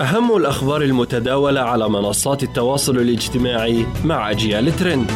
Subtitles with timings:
[0.00, 5.10] أهم الأخبار المتداولة على منصات التواصل الاجتماعي مع أجيال ترند.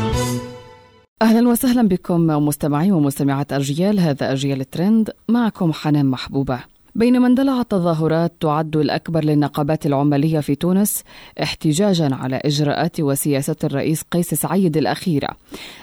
[1.23, 6.61] أهلا وسهلا بكم مستمعي ومستمعات أجيال هذا أجيال ترند معكم حنان محبوبة.
[6.95, 11.02] بينما اندلعت تظاهرات تعد الأكبر للنقابات العمالية في تونس
[11.42, 15.28] احتجاجا على إجراءات وسياسات الرئيس قيس سعيد الأخيرة.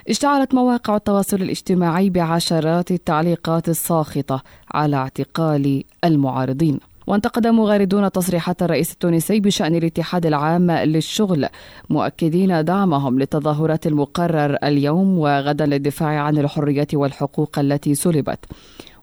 [0.09, 6.79] اشتعلت مواقع التواصل الاجتماعي بعشرات التعليقات الساخطة على اعتقال المعارضين.
[7.07, 11.47] وانتقد مغاردون تصريحات الرئيس التونسي بشأن الاتحاد العام للشغل
[11.89, 18.45] مؤكدين دعمهم للتظاهرات المقرر اليوم وغدا للدفاع عن الحريات والحقوق التي سلبت.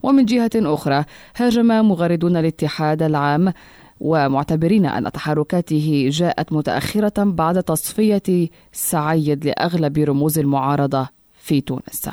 [0.03, 1.05] ومن جهة أخرى
[1.37, 3.53] هاجم مغردون الاتحاد العام
[4.01, 11.09] ومعتبرين أن تحركاته جاءت متأخرة بعد تصفية سعيد لأغلب رموز المعارضة
[11.39, 12.09] في تونس.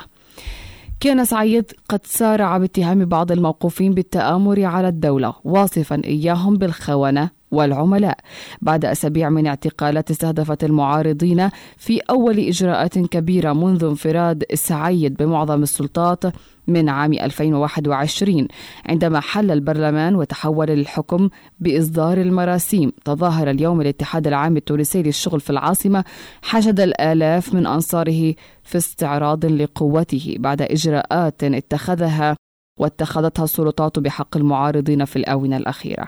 [1.05, 7.29] كان سعيد قد سارع باتهام بعض الموقوفين بالتآمر على الدولة واصفا إياهم بالخونة.
[7.55, 8.17] والعملاء.
[8.61, 16.23] بعد أسابيع من اعتقالات استهدفت المعارضين في أول إجراءات كبيرة منذ انفراد سعيد بمعظم السلطات
[16.67, 18.47] من عام 2021
[18.85, 26.03] عندما حل البرلمان وتحول الحكم بإصدار المراسيم تظاهر اليوم الاتحاد العام التونسي للشغل في العاصمة
[26.41, 32.35] حشد الآلاف من أنصاره في استعراض لقوته بعد إجراءات اتخذها
[32.79, 36.07] واتخذتها السلطات بحق المعارضين في الآونة الأخيرة.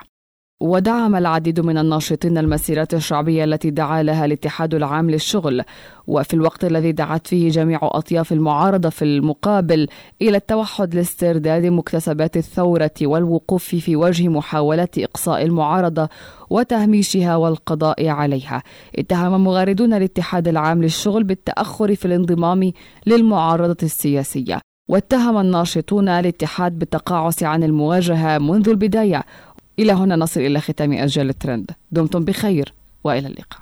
[0.62, 5.64] ودعم العديد من الناشطين المسيرات الشعبية التي دعا لها الاتحاد العام للشغل.
[6.08, 9.88] وفي الوقت الذي دعت فيه جميع أطياف المعارضة في المقابل
[10.22, 16.10] إلى التوحد لاسترداد مكتسبات الثورة والوقوف في وجه محاولة إقصاء المعارضة
[16.50, 18.64] وتهميشها والقضاء عليها.
[18.96, 22.72] اتهم مغاردون الاتحاد العام للشغل بالتأخر في الانضمام
[23.08, 24.62] للمعارضة السياسية.
[24.90, 29.24] واتهم الناشطون الاتحاد بالتقاعس عن المواجهة منذ البداية
[29.80, 31.72] إلى هنا نصل إلى ختام أجيال الترند.
[31.92, 33.61] دمتم بخير وإلى اللقاء.